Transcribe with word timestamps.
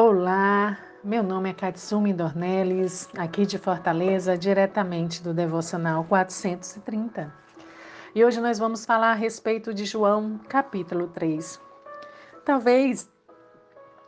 Olá, 0.00 0.78
meu 1.02 1.24
nome 1.24 1.50
é 1.50 1.52
Katsumi 1.52 2.12
Dornelles, 2.12 3.08
aqui 3.18 3.44
de 3.44 3.58
Fortaleza, 3.58 4.38
diretamente 4.38 5.20
do 5.20 5.34
Devocional 5.34 6.04
430. 6.04 7.34
E 8.14 8.24
hoje 8.24 8.40
nós 8.40 8.60
vamos 8.60 8.86
falar 8.86 9.10
a 9.10 9.14
respeito 9.14 9.74
de 9.74 9.84
João, 9.84 10.38
capítulo 10.48 11.08
3. 11.08 11.60
Talvez 12.44 13.10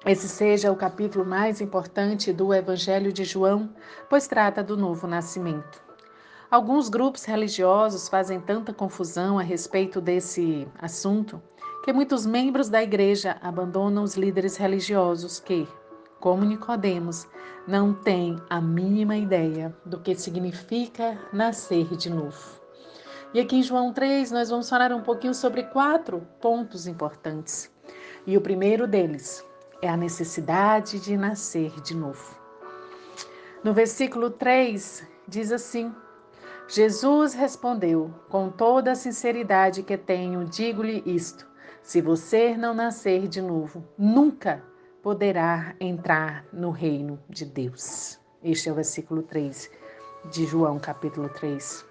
esse 0.06 0.28
seja 0.28 0.70
o 0.70 0.76
capítulo 0.76 1.26
mais 1.26 1.60
importante 1.60 2.32
do 2.32 2.54
Evangelho 2.54 3.12
de 3.12 3.24
João, 3.24 3.74
pois 4.08 4.28
trata 4.28 4.62
do 4.62 4.76
novo 4.76 5.08
nascimento. 5.08 5.82
Alguns 6.48 6.88
grupos 6.88 7.24
religiosos 7.24 8.08
fazem 8.08 8.40
tanta 8.40 8.72
confusão 8.72 9.40
a 9.40 9.42
respeito 9.42 10.00
desse 10.00 10.68
assunto 10.80 11.42
que 11.82 11.92
muitos 11.92 12.26
membros 12.26 12.68
da 12.68 12.82
igreja 12.82 13.38
abandonam 13.40 14.02
os 14.02 14.14
líderes 14.14 14.56
religiosos 14.56 15.40
que, 15.40 15.66
como 16.20 16.44
Nicodemos, 16.44 17.26
não 17.66 17.94
têm 17.94 18.36
a 18.48 18.60
mínima 18.60 19.16
ideia 19.16 19.74
do 19.84 19.98
que 19.98 20.14
significa 20.14 21.18
nascer 21.32 21.96
de 21.96 22.10
novo. 22.10 22.60
E 23.32 23.40
aqui 23.40 23.56
em 23.56 23.62
João 23.62 23.92
3 23.92 24.30
nós 24.30 24.50
vamos 24.50 24.68
falar 24.68 24.92
um 24.92 25.02
pouquinho 25.02 25.34
sobre 25.34 25.62
quatro 25.64 26.20
pontos 26.40 26.86
importantes. 26.86 27.70
E 28.26 28.36
o 28.36 28.40
primeiro 28.40 28.86
deles 28.86 29.44
é 29.80 29.88
a 29.88 29.96
necessidade 29.96 31.00
de 31.00 31.16
nascer 31.16 31.80
de 31.80 31.96
novo. 31.96 32.38
No 33.64 33.72
versículo 33.72 34.30
3 34.30 35.06
diz 35.26 35.52
assim: 35.52 35.94
Jesus 36.68 37.34
respondeu: 37.34 38.12
Com 38.28 38.50
toda 38.50 38.92
a 38.92 38.96
sinceridade 38.96 39.82
que 39.82 39.96
tenho, 39.96 40.44
digo-lhe 40.44 41.02
isto: 41.06 41.46
se 41.82 42.00
você 42.00 42.56
não 42.56 42.74
nascer 42.74 43.26
de 43.26 43.40
novo, 43.40 43.84
nunca 43.96 44.62
poderá 45.02 45.74
entrar 45.80 46.44
no 46.52 46.70
reino 46.70 47.18
de 47.28 47.44
Deus. 47.44 48.18
Este 48.42 48.68
é 48.68 48.72
o 48.72 48.74
versículo 48.74 49.22
3 49.22 49.70
de 50.30 50.46
João, 50.46 50.78
capítulo 50.78 51.28
3. 51.28 51.86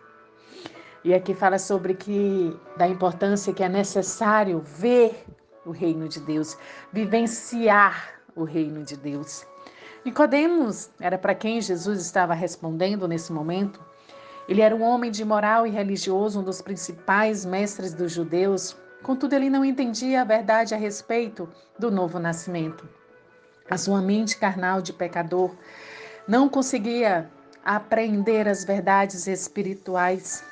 E 1.03 1.13
aqui 1.13 1.33
fala 1.33 1.57
sobre 1.57 1.93
que 1.95 2.55
da 2.77 2.87
importância 2.87 3.53
que 3.53 3.63
é 3.63 3.69
necessário 3.69 4.59
ver 4.59 5.25
o 5.65 5.71
reino 5.71 6.07
de 6.07 6.19
Deus, 6.19 6.57
vivenciar 6.91 8.21
o 8.35 8.43
reino 8.43 8.83
de 8.83 8.95
Deus. 8.95 9.45
Nicodemos 10.05 10.89
era 10.99 11.17
para 11.17 11.35
quem 11.35 11.61
Jesus 11.61 11.99
estava 12.01 12.33
respondendo 12.33 13.07
nesse 13.07 13.31
momento. 13.31 13.83
Ele 14.47 14.61
era 14.61 14.75
um 14.75 14.83
homem 14.83 15.11
de 15.11 15.23
moral 15.25 15.65
e 15.65 15.69
religioso, 15.69 16.39
um 16.39 16.43
dos 16.43 16.61
principais 16.61 17.45
mestres 17.45 17.93
dos 17.93 18.11
judeus. 18.11 18.75
Contudo, 19.03 19.33
ele 19.33 19.49
não 19.49 19.63
entendia 19.63 20.21
a 20.21 20.25
verdade 20.25 20.73
a 20.73 20.77
respeito 20.77 21.49
do 21.77 21.91
novo 21.91 22.19
nascimento. 22.19 22.98
A 23.69 23.77
sua 23.77 24.01
mente 24.01 24.37
carnal 24.37 24.81
de 24.81 24.91
pecador 24.91 25.51
não 26.27 26.49
conseguia 26.49 27.29
apreender 27.63 28.47
as 28.47 28.63
verdades 28.63 29.27
espirituais. 29.27 30.43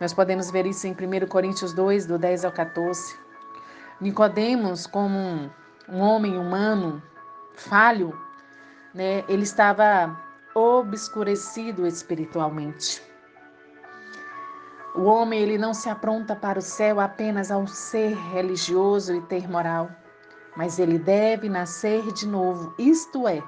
Nós 0.00 0.14
podemos 0.14 0.50
ver 0.50 0.64
isso 0.64 0.86
em 0.86 0.92
1 0.92 1.26
Coríntios 1.28 1.74
2, 1.74 2.06
do 2.06 2.18
10 2.18 2.46
ao 2.46 2.52
14. 2.52 3.14
Nicodemos, 4.00 4.86
como 4.86 5.18
um, 5.18 5.50
um 5.86 6.00
homem 6.00 6.38
humano 6.38 7.02
falho, 7.54 8.18
né, 8.94 9.22
ele 9.28 9.42
estava 9.42 10.18
obscurecido 10.54 11.86
espiritualmente. 11.86 13.02
O 14.94 15.04
homem 15.04 15.40
ele 15.40 15.58
não 15.58 15.74
se 15.74 15.90
apronta 15.90 16.34
para 16.34 16.58
o 16.58 16.62
céu 16.62 17.00
apenas 17.00 17.50
ao 17.50 17.66
ser 17.66 18.14
religioso 18.14 19.14
e 19.14 19.20
ter 19.22 19.48
moral 19.48 19.90
mas 20.56 20.78
ele 20.78 20.98
deve 20.98 21.48
nascer 21.48 22.12
de 22.12 22.26
novo, 22.26 22.74
isto 22.78 23.26
é, 23.26 23.42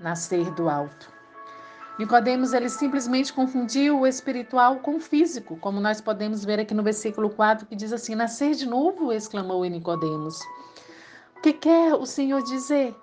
nascer 0.00 0.50
do 0.52 0.68
alto. 0.68 1.14
Nicodemos 1.98 2.52
ele 2.52 2.68
simplesmente 2.68 3.32
confundiu 3.32 4.00
o 4.00 4.06
espiritual 4.06 4.76
com 4.80 4.96
o 4.96 5.00
físico, 5.00 5.56
como 5.56 5.80
nós 5.80 6.00
podemos 6.00 6.44
ver 6.44 6.60
aqui 6.60 6.74
no 6.74 6.82
versículo 6.82 7.30
4 7.30 7.66
que 7.66 7.74
diz 7.74 7.92
assim: 7.92 8.14
"Nascer 8.14 8.54
de 8.54 8.66
novo", 8.66 9.12
exclamou 9.12 9.64
Nicodemos. 9.64 10.38
O 11.36 11.40
que 11.40 11.54
quer 11.54 11.94
o 11.94 12.04
Senhor 12.04 12.42
dizer? 12.42 12.94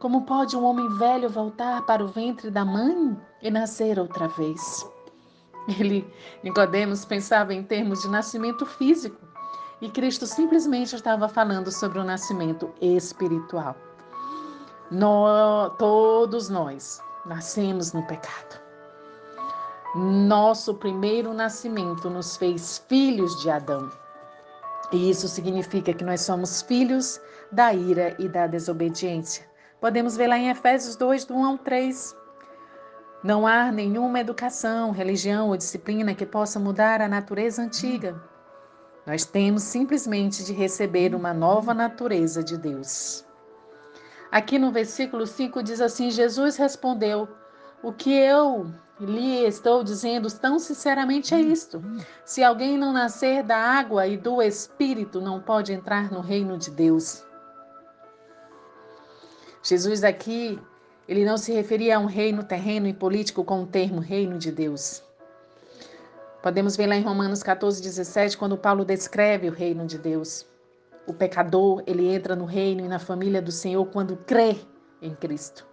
Como 0.00 0.24
pode 0.24 0.56
um 0.56 0.64
homem 0.64 0.88
velho 0.96 1.28
voltar 1.28 1.82
para 1.82 2.02
o 2.02 2.08
ventre 2.08 2.50
da 2.50 2.64
mãe 2.64 3.16
e 3.40 3.50
nascer 3.50 3.98
outra 3.98 4.26
vez? 4.28 4.84
Ele, 5.78 6.06
Nicodemos, 6.42 7.04
pensava 7.04 7.54
em 7.54 7.62
termos 7.62 8.02
de 8.02 8.08
nascimento 8.08 8.64
físico, 8.64 9.20
e 9.80 9.88
Cristo 9.88 10.26
simplesmente 10.26 10.94
estava 10.94 11.28
falando 11.28 11.70
sobre 11.70 11.98
o 11.98 12.04
nascimento 12.04 12.72
espiritual. 12.80 13.76
todos 15.78 16.48
nós 16.48 17.02
nascemos 17.24 17.92
no 17.92 18.06
pecado. 18.06 18.60
Nosso 19.94 20.74
primeiro 20.74 21.32
nascimento 21.32 22.08
nos 22.08 22.36
fez 22.36 22.84
filhos 22.88 23.40
de 23.40 23.50
Adão. 23.50 23.90
E 24.92 25.10
isso 25.10 25.26
significa 25.28 25.92
que 25.92 26.04
nós 26.04 26.20
somos 26.20 26.62
filhos 26.62 27.20
da 27.50 27.72
ira 27.72 28.14
e 28.18 28.28
da 28.28 28.46
desobediência. 28.46 29.48
Podemos 29.80 30.16
ver 30.16 30.26
lá 30.26 30.36
em 30.36 30.50
Efésios 30.50 30.94
2, 30.96 31.24
do 31.24 31.34
1 31.34 31.44
ao 31.44 31.58
3. 31.58 32.16
Não 33.22 33.46
há 33.46 33.72
nenhuma 33.72 34.20
educação, 34.20 34.90
religião 34.90 35.48
ou 35.48 35.56
disciplina 35.56 36.14
que 36.14 36.26
possa 36.26 36.60
mudar 36.60 37.00
a 37.00 37.08
natureza 37.08 37.62
antiga. 37.62 38.29
Nós 39.10 39.24
temos 39.24 39.64
simplesmente 39.64 40.44
de 40.44 40.52
receber 40.52 41.16
uma 41.16 41.34
nova 41.34 41.74
natureza 41.74 42.44
de 42.44 42.56
Deus. 42.56 43.24
Aqui 44.30 44.56
no 44.56 44.70
versículo 44.70 45.26
5 45.26 45.64
diz 45.64 45.80
assim: 45.80 46.12
Jesus 46.12 46.56
respondeu: 46.56 47.28
O 47.82 47.92
que 47.92 48.14
eu 48.14 48.72
lhe 49.00 49.44
estou 49.44 49.82
dizendo 49.82 50.30
tão 50.30 50.60
sinceramente 50.60 51.34
é 51.34 51.40
isto: 51.40 51.82
se 52.24 52.44
alguém 52.44 52.78
não 52.78 52.92
nascer 52.92 53.42
da 53.42 53.56
água 53.56 54.06
e 54.06 54.16
do 54.16 54.40
espírito, 54.40 55.20
não 55.20 55.40
pode 55.40 55.72
entrar 55.72 56.12
no 56.12 56.20
reino 56.20 56.56
de 56.56 56.70
Deus. 56.70 57.24
Jesus 59.60 60.04
aqui, 60.04 60.56
ele 61.08 61.24
não 61.24 61.36
se 61.36 61.50
referia 61.50 61.96
a 61.96 61.98
um 61.98 62.06
reino 62.06 62.44
terreno 62.44 62.86
e 62.86 62.94
político 62.94 63.42
com 63.42 63.64
o 63.64 63.66
termo 63.66 63.98
reino 63.98 64.38
de 64.38 64.52
Deus. 64.52 65.02
Podemos 66.42 66.74
ver 66.74 66.86
lá 66.86 66.96
em 66.96 67.02
Romanos 67.02 67.42
14, 67.42 67.82
17, 67.82 68.38
quando 68.38 68.56
Paulo 68.56 68.82
descreve 68.82 69.48
o 69.48 69.52
reino 69.52 69.86
de 69.86 69.98
Deus. 69.98 70.46
O 71.06 71.12
pecador, 71.12 71.82
ele 71.86 72.08
entra 72.08 72.34
no 72.34 72.46
reino 72.46 72.82
e 72.82 72.88
na 72.88 72.98
família 72.98 73.42
do 73.42 73.52
Senhor 73.52 73.84
quando 73.86 74.16
crê 74.16 74.56
em 75.02 75.14
Cristo. 75.14 75.66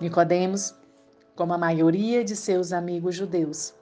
Nicodemos, 0.00 0.74
como 1.36 1.52
a 1.52 1.58
maioria 1.58 2.24
de 2.24 2.34
seus 2.34 2.72
amigos 2.72 3.14
judeus, 3.14 3.74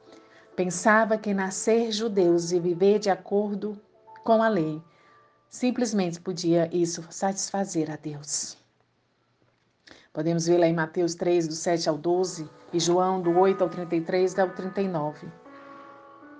pensava 0.57 1.17
que 1.17 1.33
nascer 1.33 1.93
judeus 1.93 2.51
e 2.51 2.59
viver 2.59 2.99
de 2.99 3.09
acordo 3.09 3.81
com 4.25 4.43
a 4.43 4.49
lei 4.49 4.83
simplesmente 5.49 6.21
podia 6.21 6.69
isso 6.73 7.05
satisfazer 7.11 7.91
a 7.91 7.97
Deus. 7.97 8.57
Podemos 10.13 10.47
ver 10.47 10.59
lá 10.59 10.67
em 10.67 10.75
Mateus 10.75 11.15
3, 11.15 11.47
do 11.47 11.55
7 11.55 11.89
ao 11.89 11.97
12, 11.97 12.49
e 12.73 12.81
João, 12.81 13.21
do 13.21 13.37
8 13.39 13.63
ao 13.63 13.71
33 13.71 14.39
ao 14.39 14.51
39. 14.51 15.29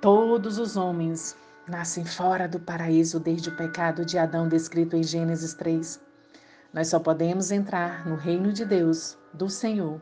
Todos 0.01 0.57
os 0.57 0.79
homens 0.79 1.37
nascem 1.69 2.07
fora 2.07 2.49
do 2.49 2.59
paraíso 2.59 3.21
desde 3.21 3.51
o 3.51 3.57
pecado 3.57 4.03
de 4.03 4.17
Adão 4.17 4.49
descrito 4.49 4.97
em 4.97 5.03
Gênesis 5.03 5.53
3. 5.53 6.01
Nós 6.73 6.89
só 6.89 6.99
podemos 6.99 7.51
entrar 7.51 8.09
no 8.09 8.17
reino 8.17 8.51
de 8.51 8.65
Deus, 8.65 9.19
do 9.35 9.51
Senhor, 9.51 10.01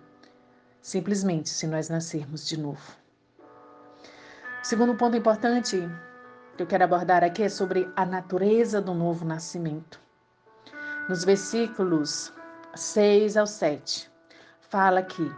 simplesmente 0.80 1.48
se 1.48 1.66
nós 1.66 1.88
nascermos 1.88 2.46
de 2.46 2.56
novo. 2.56 2.96
O 4.62 4.64
segundo 4.64 4.94
ponto 4.94 5.16
importante 5.16 5.82
que 6.56 6.62
eu 6.62 6.66
quero 6.68 6.84
abordar 6.84 7.24
aqui 7.24 7.42
é 7.42 7.48
sobre 7.48 7.90
a 7.96 8.06
natureza 8.06 8.80
do 8.80 8.94
novo 8.94 9.24
nascimento. 9.24 10.00
Nos 11.08 11.24
versículos 11.24 12.32
6 12.72 13.36
ao 13.36 13.48
7, 13.48 14.08
fala 14.60 15.02
que 15.02 15.28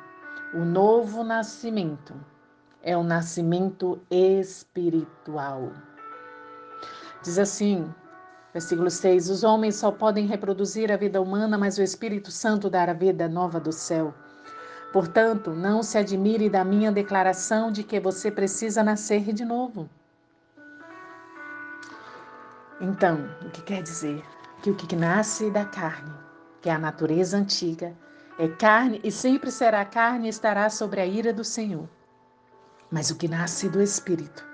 o 0.52 0.66
novo 0.66 1.24
nascimento 1.24 2.14
é 2.82 2.96
o 2.96 3.02
nascimento 3.02 4.00
espiritual. 4.10 5.70
Diz 7.22 7.38
assim, 7.38 7.92
versículo 8.52 8.90
6: 8.90 9.28
Os 9.28 9.44
homens 9.44 9.76
só 9.76 9.90
podem 9.90 10.26
reproduzir 10.26 10.90
a 10.90 10.96
vida 10.96 11.20
humana, 11.20 11.58
mas 11.58 11.78
o 11.78 11.82
Espírito 11.82 12.30
Santo 12.30 12.70
dará 12.70 12.92
a 12.92 12.94
vida 12.94 13.28
nova 13.28 13.60
do 13.60 13.72
céu. 13.72 14.14
Portanto, 14.92 15.50
não 15.50 15.82
se 15.82 15.98
admire 15.98 16.48
da 16.48 16.64
minha 16.64 16.90
declaração 16.90 17.70
de 17.70 17.84
que 17.84 18.00
você 18.00 18.30
precisa 18.30 18.82
nascer 18.82 19.32
de 19.32 19.44
novo. 19.44 19.88
Então, 22.80 23.28
o 23.42 23.50
que 23.50 23.62
quer 23.62 23.82
dizer? 23.82 24.24
Que 24.62 24.70
o 24.70 24.74
que 24.74 24.96
nasce 24.96 25.50
da 25.50 25.64
carne, 25.64 26.12
que 26.60 26.68
é 26.68 26.72
a 26.72 26.78
natureza 26.78 27.36
antiga, 27.36 27.94
é 28.38 28.48
carne 28.48 29.00
e 29.04 29.12
sempre 29.12 29.50
será 29.50 29.84
carne 29.84 30.26
e 30.26 30.30
estará 30.30 30.68
sobre 30.70 31.00
a 31.00 31.06
ira 31.06 31.32
do 31.32 31.44
Senhor 31.44 31.88
mas 32.90 33.10
o 33.10 33.16
que 33.16 33.28
nasce 33.28 33.68
do 33.68 33.80
Espírito. 33.80 34.46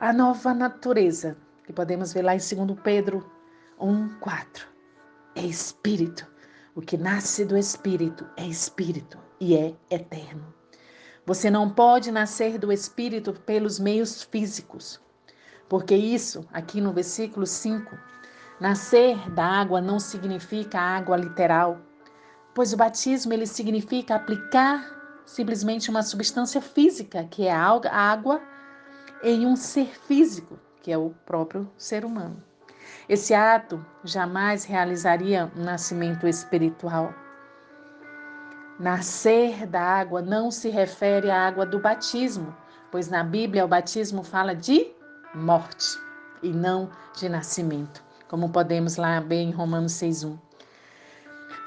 A 0.00 0.12
nova 0.12 0.52
natureza, 0.54 1.36
que 1.64 1.72
podemos 1.72 2.12
ver 2.12 2.22
lá 2.22 2.34
em 2.34 2.38
2 2.38 2.78
Pedro 2.82 3.28
1, 3.80 4.20
4. 4.20 4.66
É 5.34 5.42
Espírito. 5.42 6.26
O 6.74 6.80
que 6.80 6.96
nasce 6.96 7.44
do 7.44 7.56
Espírito 7.56 8.26
é 8.36 8.46
Espírito 8.46 9.18
e 9.40 9.56
é 9.56 9.74
eterno. 9.90 10.54
Você 11.26 11.50
não 11.50 11.68
pode 11.68 12.10
nascer 12.10 12.58
do 12.58 12.72
Espírito 12.72 13.32
pelos 13.32 13.78
meios 13.78 14.22
físicos, 14.22 15.00
porque 15.68 15.94
isso, 15.94 16.46
aqui 16.52 16.80
no 16.80 16.92
versículo 16.92 17.46
5, 17.46 17.98
nascer 18.58 19.30
da 19.32 19.44
água 19.44 19.80
não 19.80 20.00
significa 20.00 20.80
água 20.80 21.16
literal, 21.16 21.80
pois 22.54 22.72
o 22.72 22.76
batismo 22.76 23.32
ele 23.32 23.46
significa 23.46 24.14
aplicar 24.14 24.97
simplesmente 25.28 25.90
uma 25.90 26.02
substância 26.02 26.60
física, 26.60 27.24
que 27.30 27.46
é 27.46 27.52
a 27.52 27.60
água, 27.90 28.40
em 29.22 29.46
um 29.46 29.56
ser 29.56 29.86
físico, 30.06 30.58
que 30.82 30.90
é 30.90 30.96
o 30.96 31.10
próprio 31.26 31.70
ser 31.76 32.04
humano. 32.04 32.42
Esse 33.08 33.34
ato 33.34 33.84
jamais 34.02 34.64
realizaria 34.64 35.52
um 35.54 35.62
nascimento 35.62 36.26
espiritual. 36.26 37.12
Nascer 38.80 39.66
da 39.66 39.82
água 39.82 40.22
não 40.22 40.50
se 40.50 40.70
refere 40.70 41.30
à 41.30 41.46
água 41.46 41.66
do 41.66 41.78
batismo, 41.78 42.56
pois 42.90 43.08
na 43.08 43.22
Bíblia 43.22 43.64
o 43.64 43.68
batismo 43.68 44.22
fala 44.22 44.54
de 44.54 44.86
morte 45.34 45.98
e 46.42 46.48
não 46.48 46.88
de 47.14 47.28
nascimento, 47.28 48.02
como 48.28 48.48
podemos 48.48 48.96
lá 48.96 49.20
ver 49.20 49.42
em 49.42 49.50
Romanos 49.50 49.92
6:1. 49.92 50.47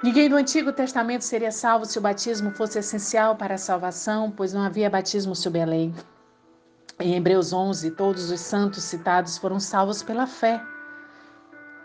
Ninguém 0.04 0.28
do 0.28 0.36
Antigo 0.36 0.74
Testamento 0.74 1.24
seria 1.24 1.52
salvo 1.52 1.86
se 1.86 2.00
o 2.00 2.02
batismo 2.02 2.50
fosse 2.50 2.80
essencial 2.80 3.36
para 3.36 3.54
a 3.54 3.58
salvação, 3.60 4.32
pois 4.32 4.52
não 4.52 4.64
havia 4.64 4.90
batismo 4.90 5.36
sob 5.36 5.62
a 5.62 5.66
lei. 5.66 5.94
Em 7.00 7.16
Hebreus 7.16 7.54
11, 7.54 7.92
todos 7.92 8.32
os 8.32 8.40
santos 8.40 8.84
citados 8.84 9.38
foram 9.38 9.60
salvos 9.60 10.02
pela 10.02 10.26
fé. 10.26 10.60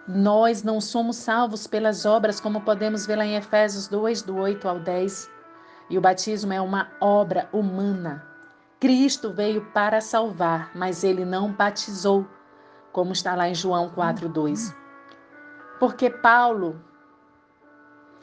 Nós 0.08 0.62
não 0.62 0.80
somos 0.80 1.16
salvos 1.16 1.66
pelas 1.66 2.06
obras, 2.06 2.40
como 2.40 2.62
podemos 2.62 3.04
ver 3.04 3.16
lá 3.16 3.26
em 3.26 3.36
Efésios 3.36 3.86
2, 3.88 4.22
do 4.22 4.36
8 4.36 4.66
ao 4.66 4.80
10. 4.80 5.30
E 5.90 5.98
o 5.98 6.00
batismo 6.00 6.54
é 6.54 6.60
uma 6.60 6.90
obra 7.02 7.50
humana. 7.52 8.24
Cristo 8.80 9.30
veio 9.30 9.62
para 9.74 10.00
salvar, 10.00 10.70
mas 10.74 11.04
ele 11.04 11.26
não 11.26 11.52
batizou, 11.52 12.26
como 12.92 13.12
está 13.12 13.34
lá 13.34 13.46
em 13.46 13.54
João 13.54 13.90
4, 13.90 14.26
2. 14.26 14.74
Porque 15.78 16.08
Paulo 16.08 16.82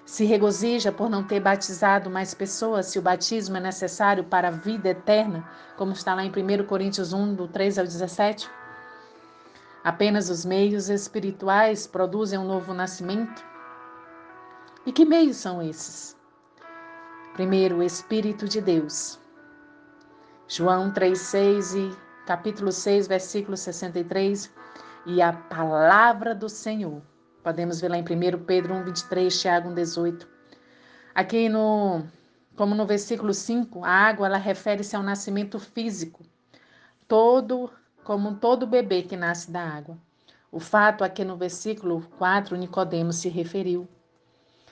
se 0.05 0.25
regozija 0.25 0.91
por 0.91 1.09
não 1.09 1.23
ter 1.23 1.39
batizado 1.39 2.09
mais 2.09 2.33
pessoas, 2.33 2.87
se 2.87 2.99
o 2.99 3.01
batismo 3.01 3.57
é 3.57 3.59
necessário 3.59 4.23
para 4.23 4.49
a 4.49 4.51
vida 4.51 4.89
eterna, 4.89 5.47
como 5.77 5.93
está 5.93 6.13
lá 6.13 6.23
em 6.23 6.29
1 6.29 6.65
Coríntios 6.65 7.13
1, 7.13 7.35
do 7.35 7.47
3 7.47 7.79
ao 7.79 7.85
17? 7.85 8.49
Apenas 9.83 10.29
os 10.29 10.45
meios 10.45 10.89
espirituais 10.89 11.87
produzem 11.87 12.37
um 12.37 12.45
novo 12.45 12.73
nascimento? 12.73 13.43
E 14.85 14.91
que 14.91 15.05
meios 15.05 15.37
são 15.37 15.61
esses? 15.61 16.17
Primeiro, 17.33 17.77
o 17.77 17.83
Espírito 17.83 18.47
de 18.47 18.61
Deus. 18.61 19.19
João 20.47 20.91
3,6 20.91 21.75
e 21.75 21.97
capítulo 22.25 22.71
6, 22.71 23.07
versículo 23.07 23.55
63. 23.57 24.51
E 25.05 25.21
a 25.21 25.33
palavra 25.33 26.35
do 26.35 26.47
Senhor 26.47 27.01
Podemos 27.43 27.81
ver 27.81 27.89
lá 27.89 27.97
em 27.97 28.03
1 28.03 28.45
Pedro 28.45 28.73
1, 28.73 28.85
23, 28.85 29.41
Tiago 29.41 29.69
1, 29.69 29.73
18. 29.73 30.27
Aqui 31.13 31.49
no, 31.49 32.03
como 32.55 32.73
no 32.73 32.85
versículo 32.85 33.33
5, 33.33 33.83
a 33.83 33.89
água 33.89 34.27
ela 34.27 34.37
refere-se 34.37 34.95
ao 34.95 35.03
nascimento 35.03 35.59
físico, 35.59 36.23
todo 37.05 37.69
como 38.03 38.35
todo 38.35 38.65
bebê 38.65 39.01
que 39.01 39.17
nasce 39.17 39.51
da 39.51 39.61
água. 39.61 39.97
O 40.49 40.59
fato 40.59 41.03
aqui 41.03 41.25
no 41.25 41.35
versículo 41.35 42.07
4, 42.17 42.55
Nicodemos 42.55 43.17
se 43.17 43.27
referiu. 43.27 43.89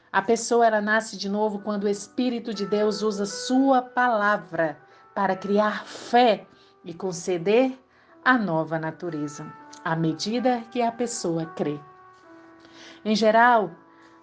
A 0.10 0.22
pessoa 0.22 0.66
ela 0.66 0.82
nasce 0.82 1.18
de 1.18 1.28
novo 1.28 1.60
quando 1.60 1.84
o 1.84 1.90
Espírito 1.90 2.54
de 2.54 2.66
Deus 2.66 3.02
usa 3.02 3.26
sua 3.26 3.82
palavra 3.82 4.78
para 5.14 5.36
criar 5.36 5.86
fé 5.86 6.48
e 6.86 6.94
conceder 6.94 7.78
a 8.24 8.38
nova 8.38 8.80
natureza, 8.80 9.52
à 9.84 9.94
medida 9.94 10.62
que 10.72 10.82
a 10.82 10.92
pessoa 10.92 11.46
crê. 11.48 11.78
Em 13.04 13.16
geral, 13.16 13.72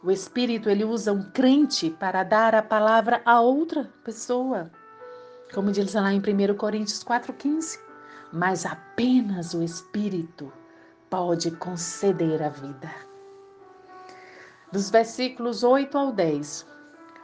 o 0.03 0.11
Espírito 0.11 0.71
ele 0.71 0.85
usa 0.85 1.13
um 1.13 1.31
crente 1.33 1.91
para 1.91 2.23
dar 2.23 2.55
a 2.55 2.63
palavra 2.63 3.21
a 3.25 3.41
outra 3.41 3.91
pessoa. 4.05 4.71
Como 5.53 5.73
diz 5.73 5.95
lá 5.95 6.13
em 6.13 6.21
1 6.21 6.57
Coríntios 6.57 7.03
4,15. 7.03 7.81
Mas 8.33 8.65
apenas 8.65 9.55
o 9.55 9.63
Espírito 9.63 10.53
pode 11.11 11.51
conceder 11.53 12.43
a 12.43 12.51
vida. 12.51 12.95
Dos 14.71 14.91
versículos 14.91 15.65
8 15.65 15.97
ao 15.97 16.13
10, 16.13 16.67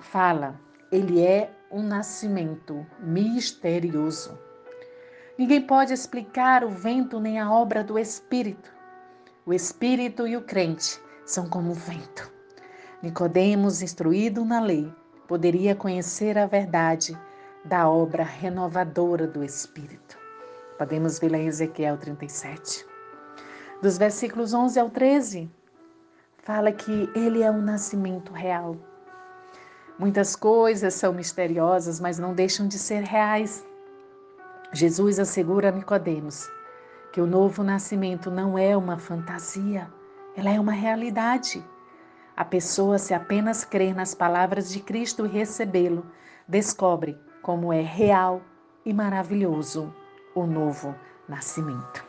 fala: 0.00 0.58
Ele 0.90 1.22
é 1.22 1.52
um 1.70 1.82
nascimento 1.82 2.84
misterioso. 2.98 4.36
Ninguém 5.36 5.60
pode 5.60 5.92
explicar 5.92 6.64
o 6.64 6.70
vento 6.70 7.20
nem 7.20 7.38
a 7.38 7.52
obra 7.52 7.84
do 7.84 7.98
Espírito. 7.98 8.72
O 9.44 9.52
Espírito 9.52 10.26
e 10.26 10.36
o 10.36 10.42
crente 10.42 11.03
são 11.24 11.48
como 11.48 11.70
o 11.70 11.74
vento. 11.74 12.32
Nicodemos, 13.02 13.82
instruído 13.82 14.44
na 14.44 14.60
lei, 14.60 14.92
poderia 15.26 15.74
conhecer 15.74 16.38
a 16.38 16.46
verdade 16.46 17.18
da 17.64 17.88
obra 17.88 18.22
renovadora 18.22 19.26
do 19.26 19.42
Espírito. 19.42 20.18
Podemos 20.78 21.18
ver 21.18 21.30
lá 21.30 21.38
em 21.38 21.46
Ezequiel 21.46 21.96
37. 21.96 22.86
Dos 23.80 23.98
versículos 23.98 24.52
11 24.52 24.80
ao 24.80 24.90
13, 24.90 25.50
fala 26.38 26.72
que 26.72 27.10
ele 27.14 27.42
é 27.42 27.50
um 27.50 27.62
nascimento 27.62 28.32
real. 28.32 28.76
Muitas 29.98 30.34
coisas 30.34 30.94
são 30.94 31.12
misteriosas, 31.12 32.00
mas 32.00 32.18
não 32.18 32.34
deixam 32.34 32.66
de 32.66 32.78
ser 32.78 33.02
reais. 33.02 33.64
Jesus 34.72 35.18
assegura 35.18 35.68
a 35.68 35.72
Nicodemos 35.72 36.50
que 37.12 37.20
o 37.20 37.26
novo 37.26 37.62
nascimento 37.62 38.28
não 38.28 38.58
é 38.58 38.76
uma 38.76 38.98
fantasia, 38.98 39.88
ela 40.36 40.50
é 40.50 40.58
uma 40.58 40.72
realidade. 40.72 41.64
A 42.36 42.44
pessoa, 42.44 42.98
se 42.98 43.14
apenas 43.14 43.64
crer 43.64 43.94
nas 43.94 44.14
palavras 44.14 44.70
de 44.70 44.80
Cristo 44.80 45.24
e 45.24 45.28
recebê-lo, 45.28 46.04
descobre 46.48 47.18
como 47.40 47.72
é 47.72 47.80
real 47.80 48.42
e 48.84 48.92
maravilhoso 48.92 49.94
o 50.34 50.44
novo 50.44 50.94
nascimento. 51.28 52.04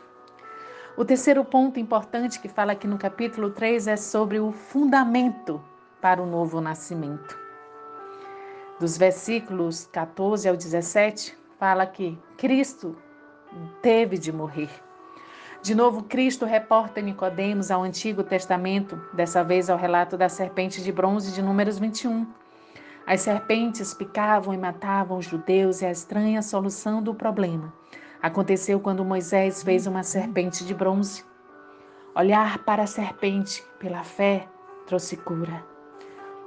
O 0.96 1.04
terceiro 1.04 1.44
ponto 1.44 1.78
importante 1.78 2.40
que 2.40 2.48
fala 2.48 2.72
aqui 2.72 2.86
no 2.86 2.98
capítulo 2.98 3.50
3 3.50 3.86
é 3.86 3.96
sobre 3.96 4.40
o 4.40 4.50
fundamento 4.50 5.62
para 6.00 6.20
o 6.22 6.26
novo 6.26 6.60
nascimento. 6.60 7.38
Dos 8.80 8.96
versículos 8.96 9.86
14 9.92 10.48
ao 10.48 10.56
17, 10.56 11.36
fala 11.58 11.86
que 11.86 12.18
Cristo 12.36 12.96
teve 13.80 14.18
de 14.18 14.32
morrer 14.32 14.85
de 15.66 15.74
novo, 15.74 16.04
Cristo 16.04 16.46
reporta 16.46 17.00
Nicodemos 17.00 17.72
ao 17.72 17.82
Antigo 17.82 18.22
Testamento, 18.22 19.02
dessa 19.12 19.42
vez 19.42 19.68
ao 19.68 19.76
relato 19.76 20.16
da 20.16 20.28
serpente 20.28 20.80
de 20.80 20.92
bronze 20.92 21.32
de 21.32 21.42
Números 21.42 21.76
21. 21.76 22.24
As 23.04 23.22
serpentes 23.22 23.92
picavam 23.92 24.54
e 24.54 24.56
matavam 24.56 25.18
os 25.18 25.24
judeus 25.24 25.82
e 25.82 25.86
a 25.86 25.90
estranha 25.90 26.40
solução 26.40 27.02
do 27.02 27.12
problema 27.12 27.74
aconteceu 28.22 28.78
quando 28.78 29.04
Moisés 29.04 29.64
fez 29.64 29.88
uma 29.88 30.04
serpente 30.04 30.64
de 30.64 30.72
bronze. 30.72 31.24
Olhar 32.14 32.58
para 32.58 32.84
a 32.84 32.86
serpente 32.86 33.60
pela 33.80 34.04
fé 34.04 34.46
trouxe 34.86 35.16
cura. 35.16 35.64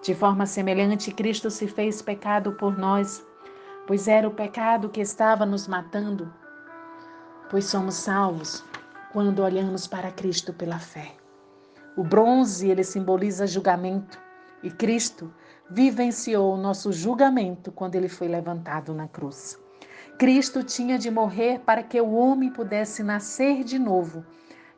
De 0.02 0.16
forma 0.16 0.46
semelhante, 0.46 1.12
Cristo 1.12 1.52
se 1.52 1.68
fez 1.68 2.02
pecado 2.02 2.54
por 2.54 2.78
nós, 2.78 3.22
pois 3.86 4.08
era 4.08 4.26
o 4.26 4.32
pecado 4.32 4.88
que 4.88 5.02
estava 5.02 5.46
nos 5.46 5.68
matando, 5.68 6.34
pois 7.50 7.66
somos 7.66 7.96
salvos 7.96 8.69
quando 9.12 9.44
olhamos 9.44 9.88
para 9.88 10.12
Cristo 10.12 10.54
pela 10.54 10.80
fé. 10.80 11.12
O 11.98 12.04
bronze, 12.04 12.70
ele 12.70 12.84
simboliza 12.84 13.48
julgamento, 13.48 14.20
e 14.62 14.70
Cristo 14.70 15.34
vivenciou 15.70 16.54
o 16.54 16.58
nosso 16.58 16.92
julgamento 16.92 17.72
quando 17.72 17.96
ele 17.96 18.10
foi 18.10 18.28
levantado 18.28 18.94
na 18.94 19.08
cruz. 19.08 19.60
Cristo 20.18 20.64
tinha 20.64 20.98
de 20.98 21.10
morrer 21.10 21.60
para 21.60 21.82
que 21.82 22.00
o 22.00 22.12
homem 22.14 22.52
pudesse 22.52 23.04
nascer 23.04 23.64
de 23.64 23.80
novo 23.80 24.26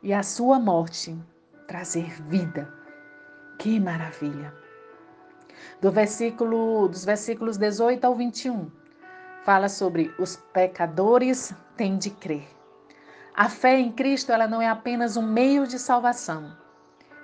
e 0.02 0.12
a 0.12 0.22
sua 0.22 0.58
morte 0.58 1.16
trazer 1.66 2.22
vida. 2.22 2.72
Que 3.58 3.80
maravilha! 3.80 4.54
Do 5.80 5.90
versículo, 5.90 6.88
dos 6.88 7.04
versículos 7.04 7.56
18 7.56 8.04
ao 8.04 8.14
21, 8.14 8.70
fala 9.44 9.68
sobre 9.68 10.14
os 10.18 10.36
pecadores 10.36 11.54
têm 11.76 11.98
de 11.98 12.10
crer. 12.10 12.51
A 13.34 13.48
fé 13.48 13.78
em 13.78 13.90
Cristo 13.90 14.30
ela 14.30 14.46
não 14.46 14.60
é 14.60 14.68
apenas 14.68 15.16
um 15.16 15.22
meio 15.22 15.66
de 15.66 15.78
salvação. 15.78 16.54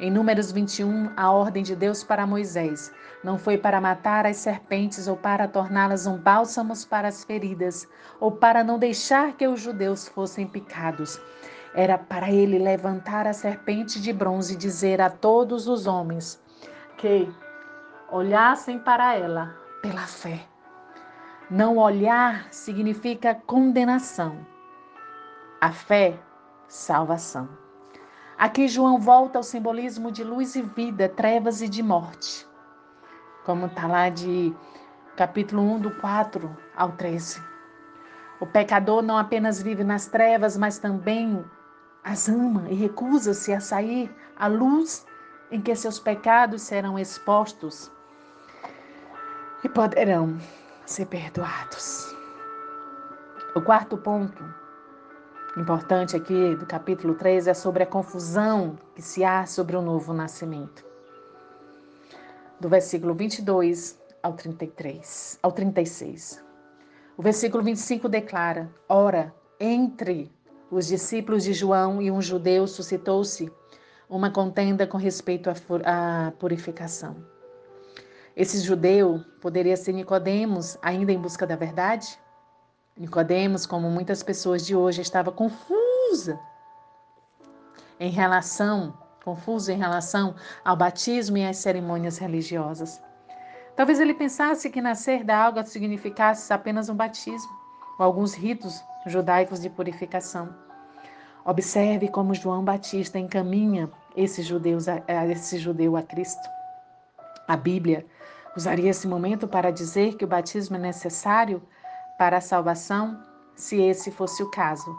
Em 0.00 0.10
Números 0.10 0.50
21, 0.50 1.12
a 1.14 1.30
ordem 1.30 1.62
de 1.62 1.76
Deus 1.76 2.02
para 2.02 2.26
Moisés 2.26 2.90
não 3.22 3.36
foi 3.36 3.58
para 3.58 3.78
matar 3.78 4.24
as 4.24 4.38
serpentes 4.38 5.06
ou 5.06 5.18
para 5.18 5.46
torná-las 5.46 6.06
um 6.06 6.16
bálsamo 6.16 6.72
para 6.88 7.08
as 7.08 7.24
feridas 7.24 7.86
ou 8.18 8.32
para 8.32 8.64
não 8.64 8.78
deixar 8.78 9.32
que 9.32 9.46
os 9.46 9.60
judeus 9.60 10.08
fossem 10.08 10.46
picados. 10.46 11.20
Era 11.74 11.98
para 11.98 12.30
ele 12.30 12.58
levantar 12.58 13.26
a 13.26 13.34
serpente 13.34 14.00
de 14.00 14.10
bronze 14.10 14.54
e 14.54 14.56
dizer 14.56 15.02
a 15.02 15.10
todos 15.10 15.68
os 15.68 15.86
homens 15.86 16.42
que 16.96 17.28
olhassem 18.10 18.78
para 18.78 19.14
ela 19.14 19.54
pela 19.82 20.06
fé. 20.06 20.40
Não 21.50 21.76
olhar 21.76 22.46
significa 22.50 23.34
condenação. 23.34 24.38
A 25.60 25.72
fé, 25.72 26.16
salvação. 26.68 27.48
Aqui 28.38 28.68
João 28.68 29.00
volta 29.00 29.40
ao 29.40 29.42
simbolismo 29.42 30.12
de 30.12 30.22
luz 30.22 30.54
e 30.54 30.62
vida, 30.62 31.08
trevas 31.08 31.60
e 31.60 31.68
de 31.68 31.82
morte. 31.82 32.46
Como 33.44 33.66
está 33.66 33.88
lá 33.88 34.08
de 34.08 34.54
capítulo 35.16 35.62
1, 35.62 35.80
do 35.80 35.90
4 35.96 36.56
ao 36.76 36.92
13. 36.92 37.42
O 38.38 38.46
pecador 38.46 39.02
não 39.02 39.18
apenas 39.18 39.60
vive 39.60 39.82
nas 39.82 40.06
trevas, 40.06 40.56
mas 40.56 40.78
também 40.78 41.44
as 42.04 42.28
ama 42.28 42.70
e 42.70 42.74
recusa-se 42.74 43.52
a 43.52 43.58
sair 43.58 44.14
à 44.36 44.46
luz 44.46 45.04
em 45.50 45.60
que 45.60 45.74
seus 45.74 45.98
pecados 45.98 46.62
serão 46.62 46.96
expostos 46.96 47.90
e 49.64 49.68
poderão 49.68 50.38
ser 50.86 51.06
perdoados. 51.06 52.14
O 53.56 53.60
quarto 53.60 53.98
ponto 53.98 54.67
importante 55.57 56.17
aqui 56.17 56.55
do 56.57 56.67
capítulo 56.67 57.14
3 57.14 57.47
é 57.47 57.55
sobre 57.55 57.83
a 57.83 57.87
confusão 57.87 58.78
que 58.95 59.02
se 59.02 59.25
há 59.25 59.47
sobre 59.47 59.76
o 59.76 59.83
novo 59.83 60.12
nascimento. 60.12 60.85
Do 62.61 62.69
versículo 62.69 63.14
22 63.14 63.99
ao 64.23 64.33
33, 64.35 65.38
ao 65.43 65.52
36. 65.52 66.45
O 67.17 67.23
versículo 67.23 67.62
25 67.62 68.09
declara: 68.09 68.71
Ora, 68.88 69.35
entre 69.59 70.31
os 70.71 70.87
discípulos 70.87 71.45
de 71.45 71.52
João 71.52 72.02
e 72.02 72.11
um 72.11 72.21
judeu 72.21 72.67
suscitou-se 72.67 73.50
uma 74.09 74.31
contenda 74.31 74.87
com 74.87 74.97
respeito 74.97 75.50
à 75.85 76.33
purificação. 76.38 77.17
Esse 78.37 78.61
judeu 78.61 79.25
poderia 79.40 79.76
ser 79.76 79.93
Nicodemos, 79.93 80.78
ainda 80.81 81.11
em 81.11 81.19
busca 81.19 81.47
da 81.47 81.57
verdade? 81.57 82.19
Nicodemos, 82.99 83.64
como 83.64 83.88
muitas 83.88 84.25
pessoas 84.25 84.67
de 84.67 84.75
hoje, 84.75 85.00
estava 85.00 85.31
confusa 85.31 86.38
em 88.00 88.11
relação, 88.11 88.93
confuso 89.25 89.71
em 89.71 89.78
relação 89.78 90.35
ao 90.64 90.76
batismo 90.76 91.38
e 91.38 91.47
às 91.47 91.59
cerimônias 91.59 92.19
religiosas. 92.19 93.00
Talvez 93.76 94.00
ele 94.00 94.14
pensasse 94.14 94.69
que 94.69 94.83
nascer 94.83 95.23
da 95.23 95.37
água 95.38 95.64
significasse 95.64 96.52
apenas 96.52 96.88
um 96.88 96.97
batismo 96.97 97.57
ou 98.00 98.05
alguns 98.05 98.35
ritos 98.35 98.83
judaicos 99.07 99.61
de 99.61 99.71
purificação. 99.71 100.52
Observe 101.45 102.09
como 102.09 102.35
João 102.35 102.64
Batista 102.64 103.17
encaminha 103.17 103.88
esse, 104.17 104.43
judeus, 104.43 104.87
esse 105.31 105.57
judeu 105.59 105.97
a 105.97 106.02
Cristo. 106.02 106.49
A 107.47 107.57
Bíblia 107.57 108.05
usaria 108.57 108.90
esse 108.90 109.07
momento 109.07 109.47
para 109.47 109.71
dizer 109.71 110.17
que 110.17 110.25
o 110.25 110.28
batismo 110.28 110.75
é 110.75 110.81
necessário 110.81 111.62
para 112.18 112.38
a 112.38 112.40
salvação, 112.40 113.22
se 113.54 113.80
esse 113.80 114.10
fosse 114.10 114.42
o 114.42 114.50
caso, 114.50 114.94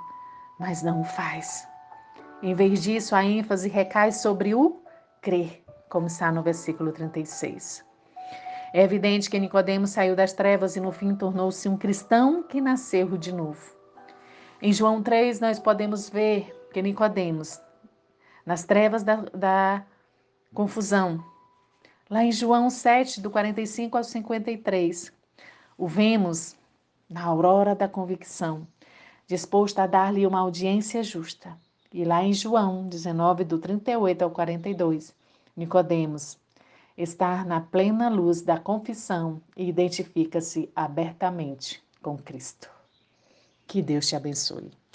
mas 0.58 0.82
não 0.82 1.02
o 1.02 1.04
faz. 1.06 1.68
Em 2.42 2.56
vez 2.56 2.82
disso, 2.82 3.14
a 3.14 3.24
ênfase 3.24 3.68
recai 3.68 4.14
sobre 4.14 4.56
o 4.56 4.82
crer, 5.22 5.62
como 5.90 6.08
está 6.08 6.32
no 6.32 6.42
versículo 6.42 6.94
36. 6.94 7.86
É 8.74 8.84
evidente 8.84 9.30
que 9.30 9.40
Nicodemos 9.40 9.90
saiu 9.90 10.16
das 10.16 10.32
trevas 10.32 10.76
e 10.76 10.80
no 10.80 10.92
fim 10.92 11.16
tornou-se 11.16 11.68
um 11.68 11.76
cristão 11.76 12.44
que 12.44 12.62
nasceu 12.62 13.18
de 13.18 13.34
novo. 13.34 13.76
Em 14.62 14.72
João 14.72 15.02
3, 15.02 15.40
nós 15.40 15.60
podemos 15.60 16.10
ver 16.10 16.68
que 16.72 16.82
Nicodemos, 16.82 17.60
nas 18.46 18.64
trevas 18.64 19.04
da, 19.04 19.16
da 19.34 19.84
confusão, 20.54 21.24
lá 22.10 22.24
em 22.24 22.32
João 22.32 22.70
7, 22.70 23.22
do 23.22 23.32
45 23.32 23.98
ao 23.98 24.04
53, 24.04 25.12
o 25.78 25.88
vemos 25.88 26.59
na 27.10 27.24
aurora 27.24 27.74
da 27.74 27.88
convicção, 27.88 28.68
disposto 29.28 29.80
a 29.80 29.88
dar-lhe 29.88 30.28
uma 30.28 30.40
audiência 30.40 31.02
justa. 31.04 31.58
E 31.92 32.06
lá 32.06 32.24
em 32.24 32.34
João 32.34 32.88
19, 32.88 33.44
do 33.44 33.58
38 33.58 34.22
ao 34.22 34.30
42, 34.30 35.14
Nicodemos, 35.58 36.38
estar 36.96 37.46
na 37.46 37.60
plena 37.60 38.10
luz 38.10 38.42
da 38.42 38.60
confissão 38.60 39.42
e 39.58 39.68
identifica-se 39.68 40.70
abertamente 40.76 41.82
com 42.02 42.18
Cristo. 42.18 42.70
Que 43.66 43.82
Deus 43.82 44.08
te 44.08 44.16
abençoe. 44.16 44.80